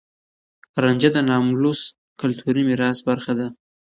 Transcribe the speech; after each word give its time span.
رانجه 0.83 1.09
د 1.13 1.17
ناملموس 1.29 1.81
کلتوري 2.21 2.61
ميراث 2.69 2.97
برخه 3.09 3.33
ده. 3.39 3.47